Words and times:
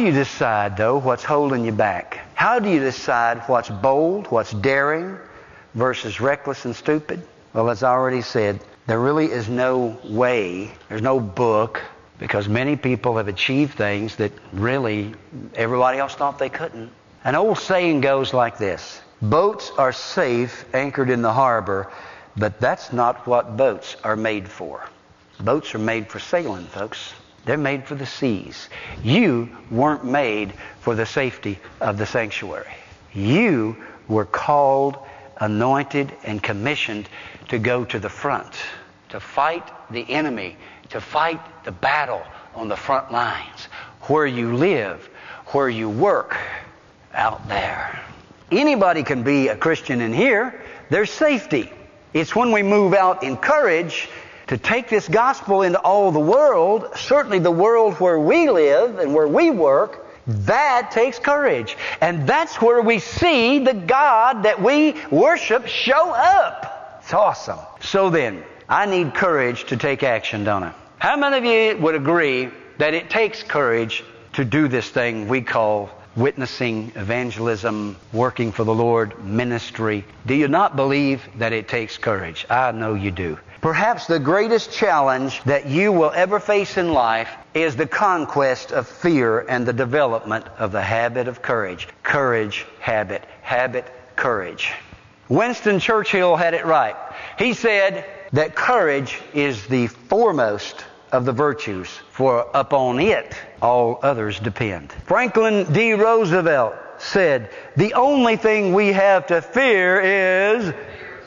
you 0.00 0.10
decide, 0.10 0.76
though, 0.76 0.98
what's 0.98 1.22
holding 1.22 1.64
you 1.64 1.72
back? 1.72 2.20
How 2.34 2.58
do 2.58 2.70
you 2.70 2.80
decide 2.80 3.42
what's 3.46 3.68
bold, 3.68 4.26
what's 4.30 4.52
daring, 4.52 5.18
versus 5.74 6.18
reckless 6.18 6.64
and 6.64 6.74
stupid? 6.74 7.22
Well, 7.52 7.68
as 7.68 7.82
I 7.82 7.90
already 7.90 8.22
said, 8.22 8.60
there 8.86 8.98
really 8.98 9.26
is 9.26 9.48
no 9.48 9.98
way, 10.02 10.70
there's 10.88 11.02
no 11.02 11.20
book, 11.20 11.82
because 12.18 12.48
many 12.48 12.76
people 12.76 13.18
have 13.18 13.28
achieved 13.28 13.74
things 13.74 14.16
that 14.16 14.32
really 14.52 15.12
everybody 15.54 15.98
else 15.98 16.14
thought 16.14 16.38
they 16.38 16.48
couldn't. 16.48 16.90
An 17.24 17.34
old 17.34 17.58
saying 17.58 18.00
goes 18.00 18.32
like 18.32 18.56
this 18.56 19.02
Boats 19.20 19.72
are 19.76 19.92
safe 19.92 20.64
anchored 20.74 21.10
in 21.10 21.20
the 21.20 21.32
harbor, 21.32 21.90
but 22.36 22.60
that's 22.60 22.92
not 22.92 23.26
what 23.26 23.56
boats 23.56 23.96
are 24.04 24.16
made 24.16 24.48
for. 24.48 24.88
Boats 25.40 25.74
are 25.74 25.78
made 25.78 26.08
for 26.08 26.18
sailing, 26.18 26.66
folks. 26.66 27.12
They're 27.46 27.56
made 27.56 27.84
for 27.84 27.94
the 27.94 28.06
seas. 28.06 28.68
You 29.04 29.48
weren't 29.70 30.04
made 30.04 30.52
for 30.80 30.96
the 30.96 31.06
safety 31.06 31.60
of 31.80 31.96
the 31.96 32.04
sanctuary. 32.04 32.74
You 33.14 33.76
were 34.08 34.24
called, 34.24 34.98
anointed, 35.38 36.12
and 36.24 36.42
commissioned 36.42 37.08
to 37.48 37.58
go 37.58 37.84
to 37.84 38.00
the 38.00 38.08
front, 38.08 38.52
to 39.10 39.20
fight 39.20 39.62
the 39.90 40.04
enemy, 40.10 40.56
to 40.90 41.00
fight 41.00 41.40
the 41.64 41.70
battle 41.70 42.22
on 42.56 42.66
the 42.66 42.76
front 42.76 43.12
lines, 43.12 43.68
where 44.02 44.26
you 44.26 44.56
live, 44.56 45.08
where 45.46 45.68
you 45.68 45.88
work, 45.88 46.36
out 47.14 47.46
there. 47.48 48.04
Anybody 48.50 49.04
can 49.04 49.22
be 49.22 49.48
a 49.48 49.56
Christian 49.56 50.00
in 50.00 50.12
here. 50.12 50.60
There's 50.90 51.10
safety. 51.10 51.72
It's 52.12 52.34
when 52.34 52.50
we 52.50 52.64
move 52.64 52.92
out 52.92 53.22
in 53.22 53.36
courage 53.36 54.08
to 54.48 54.58
take 54.58 54.88
this 54.88 55.08
gospel 55.08 55.62
into 55.62 55.78
all 55.80 56.12
the 56.12 56.20
world, 56.20 56.88
certainly 56.96 57.38
the 57.38 57.50
world 57.50 57.94
where 57.94 58.18
we 58.18 58.48
live 58.48 58.98
and 58.98 59.14
where 59.14 59.26
we 59.26 59.50
work, 59.50 60.06
that 60.26 60.90
takes 60.92 61.18
courage. 61.18 61.76
And 62.00 62.28
that's 62.28 62.60
where 62.60 62.82
we 62.82 62.98
see 62.98 63.60
the 63.60 63.74
God 63.74 64.44
that 64.44 64.62
we 64.62 64.94
worship 65.10 65.66
show 65.66 66.10
up. 66.10 67.00
It's 67.02 67.14
awesome. 67.14 67.58
So 67.80 68.10
then, 68.10 68.44
I 68.68 68.86
need 68.86 69.14
courage 69.14 69.64
to 69.66 69.76
take 69.76 70.02
action, 70.02 70.44
don't 70.44 70.64
I? 70.64 70.74
How 70.98 71.16
many 71.16 71.38
of 71.38 71.44
you 71.44 71.82
would 71.82 71.94
agree 71.94 72.50
that 72.78 72.94
it 72.94 73.10
takes 73.10 73.42
courage 73.42 74.02
to 74.32 74.44
do 74.44 74.68
this 74.68 74.88
thing 74.88 75.28
we 75.28 75.42
call 75.42 75.90
witnessing, 76.16 76.92
evangelism, 76.96 77.96
working 78.12 78.50
for 78.50 78.64
the 78.64 78.74
Lord, 78.74 79.24
ministry? 79.24 80.04
Do 80.26 80.34
you 80.34 80.48
not 80.48 80.74
believe 80.74 81.22
that 81.36 81.52
it 81.52 81.68
takes 81.68 81.98
courage? 81.98 82.46
I 82.50 82.72
know 82.72 82.94
you 82.94 83.10
do. 83.10 83.38
Perhaps 83.66 84.06
the 84.06 84.20
greatest 84.20 84.70
challenge 84.70 85.42
that 85.42 85.66
you 85.66 85.90
will 85.90 86.12
ever 86.14 86.38
face 86.38 86.76
in 86.76 86.92
life 86.92 87.28
is 87.52 87.74
the 87.74 87.84
conquest 87.84 88.70
of 88.70 88.86
fear 88.86 89.40
and 89.40 89.66
the 89.66 89.72
development 89.72 90.46
of 90.56 90.70
the 90.70 90.80
habit 90.80 91.26
of 91.26 91.42
courage. 91.42 91.88
Courage, 92.04 92.64
habit, 92.78 93.24
habit, 93.42 93.84
courage. 94.14 94.72
Winston 95.28 95.80
Churchill 95.80 96.36
had 96.36 96.54
it 96.54 96.64
right. 96.64 96.94
He 97.40 97.54
said 97.54 98.04
that 98.34 98.54
courage 98.54 99.18
is 99.34 99.66
the 99.66 99.88
foremost 99.88 100.84
of 101.10 101.24
the 101.24 101.32
virtues, 101.32 101.88
for 102.12 102.48
upon 102.54 103.00
it 103.00 103.34
all 103.60 103.98
others 104.00 104.38
depend. 104.38 104.92
Franklin 105.06 105.72
D. 105.72 105.94
Roosevelt 105.94 106.76
said, 106.98 107.50
The 107.76 107.94
only 107.94 108.36
thing 108.36 108.74
we 108.74 108.92
have 108.92 109.26
to 109.26 109.42
fear 109.42 110.00
is 110.00 110.72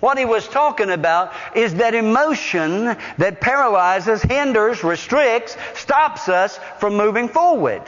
what 0.00 0.18
he 0.18 0.24
was 0.24 0.46
talking 0.46 0.90
about 0.90 1.32
is 1.54 1.74
that 1.74 1.94
emotion 1.94 2.96
that 3.18 3.40
paralyzes, 3.40 4.22
hinders, 4.22 4.84
restricts, 4.84 5.56
stops 5.74 6.28
us 6.28 6.58
from 6.78 6.96
moving 6.96 7.28
forward. 7.28 7.82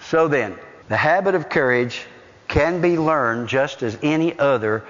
So 0.00 0.28
then, 0.28 0.58
the 0.88 0.96
habit 0.96 1.34
of 1.34 1.48
courage 1.48 2.02
can 2.48 2.80
be 2.80 2.98
learned 2.98 3.48
just 3.48 3.82
as 3.82 3.96
any 4.02 4.38
other 4.38 4.84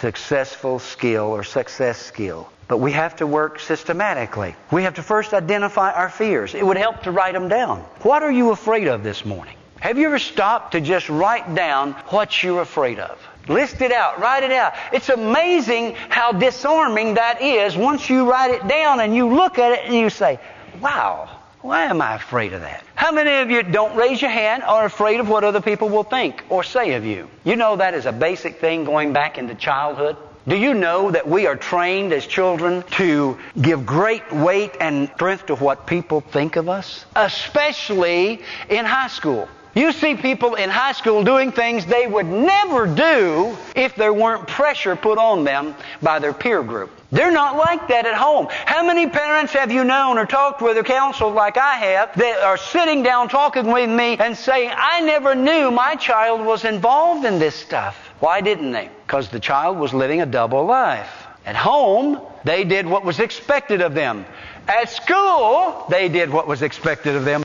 successful 0.00 0.78
skill 0.78 1.26
or 1.26 1.44
success 1.44 1.98
skill. 1.98 2.48
But 2.66 2.78
we 2.78 2.92
have 2.92 3.16
to 3.16 3.26
work 3.26 3.60
systematically. 3.60 4.56
We 4.72 4.84
have 4.84 4.94
to 4.94 5.02
first 5.02 5.34
identify 5.34 5.92
our 5.92 6.08
fears. 6.08 6.54
It 6.54 6.66
would 6.66 6.78
help 6.78 7.02
to 7.02 7.12
write 7.12 7.34
them 7.34 7.48
down. 7.48 7.80
What 8.02 8.22
are 8.22 8.32
you 8.32 8.50
afraid 8.50 8.88
of 8.88 9.02
this 9.02 9.24
morning? 9.24 9.56
Have 9.80 9.98
you 9.98 10.06
ever 10.06 10.18
stopped 10.18 10.72
to 10.72 10.80
just 10.80 11.10
write 11.10 11.54
down 11.54 11.92
what 12.08 12.42
you're 12.42 12.62
afraid 12.62 12.98
of? 12.98 13.18
List 13.48 13.80
it 13.82 13.92
out, 13.92 14.20
write 14.20 14.42
it 14.42 14.52
out. 14.52 14.74
It's 14.92 15.08
amazing 15.08 15.94
how 16.08 16.32
disarming 16.32 17.14
that 17.14 17.42
is 17.42 17.76
once 17.76 18.08
you 18.08 18.30
write 18.30 18.50
it 18.50 18.66
down 18.66 19.00
and 19.00 19.14
you 19.14 19.34
look 19.34 19.58
at 19.58 19.72
it 19.72 19.84
and 19.84 19.94
you 19.94 20.10
say, 20.10 20.38
wow, 20.80 21.28
why 21.60 21.84
am 21.84 22.02
I 22.02 22.14
afraid 22.14 22.52
of 22.52 22.60
that? 22.60 22.84
How 22.94 23.10
many 23.10 23.40
of 23.42 23.50
you 23.50 23.62
don't 23.62 23.96
raise 23.96 24.20
your 24.20 24.30
hand 24.30 24.62
are 24.62 24.84
afraid 24.84 25.20
of 25.20 25.28
what 25.28 25.44
other 25.44 25.60
people 25.60 25.88
will 25.88 26.04
think 26.04 26.44
or 26.48 26.62
say 26.62 26.94
of 26.94 27.04
you? 27.04 27.28
You 27.42 27.56
know 27.56 27.76
that 27.76 27.94
is 27.94 28.06
a 28.06 28.12
basic 28.12 28.60
thing 28.60 28.84
going 28.84 29.12
back 29.12 29.38
into 29.38 29.54
childhood. 29.54 30.16
Do 30.46 30.56
you 30.56 30.74
know 30.74 31.10
that 31.10 31.26
we 31.26 31.46
are 31.46 31.56
trained 31.56 32.12
as 32.12 32.26
children 32.26 32.82
to 32.92 33.38
give 33.58 33.86
great 33.86 34.30
weight 34.30 34.72
and 34.78 35.08
strength 35.14 35.46
to 35.46 35.54
what 35.54 35.86
people 35.86 36.20
think 36.20 36.56
of 36.56 36.68
us? 36.68 37.06
Especially 37.16 38.42
in 38.68 38.84
high 38.84 39.08
school. 39.08 39.48
You 39.74 39.90
see 39.90 40.14
people 40.14 40.54
in 40.54 40.70
high 40.70 40.92
school 40.92 41.24
doing 41.24 41.50
things 41.50 41.84
they 41.84 42.06
would 42.06 42.26
never 42.26 42.86
do 42.86 43.56
if 43.74 43.96
there 43.96 44.12
weren't 44.12 44.46
pressure 44.46 44.94
put 44.94 45.18
on 45.18 45.42
them 45.42 45.74
by 46.00 46.20
their 46.20 46.32
peer 46.32 46.62
group. 46.62 46.90
They're 47.10 47.32
not 47.32 47.56
like 47.56 47.88
that 47.88 48.06
at 48.06 48.14
home. 48.14 48.46
How 48.50 48.86
many 48.86 49.08
parents 49.08 49.52
have 49.52 49.72
you 49.72 49.82
known 49.82 50.16
or 50.16 50.26
talked 50.26 50.62
with 50.62 50.76
or 50.76 50.84
counseled 50.84 51.34
like 51.34 51.56
I 51.56 51.74
have 51.74 52.16
that 52.16 52.42
are 52.42 52.56
sitting 52.56 53.02
down 53.02 53.28
talking 53.28 53.66
with 53.72 53.90
me 53.90 54.16
and 54.16 54.36
saying, 54.36 54.70
I 54.74 55.00
never 55.00 55.34
knew 55.34 55.72
my 55.72 55.96
child 55.96 56.46
was 56.46 56.64
involved 56.64 57.24
in 57.24 57.40
this 57.40 57.56
stuff? 57.56 57.96
Why 58.20 58.40
didn't 58.40 58.70
they? 58.70 58.90
Because 59.06 59.28
the 59.28 59.40
child 59.40 59.78
was 59.78 59.92
living 59.92 60.22
a 60.22 60.26
double 60.26 60.64
life. 60.64 61.26
At 61.46 61.56
home, 61.56 62.20
they 62.44 62.64
did 62.64 62.86
what 62.86 63.04
was 63.04 63.20
expected 63.20 63.80
of 63.80 63.94
them. 63.94 64.24
At 64.66 64.88
school, 64.88 65.86
they 65.90 66.08
did 66.08 66.30
what 66.30 66.46
was 66.46 66.62
expected 66.62 67.16
of 67.16 67.24
them. 67.24 67.42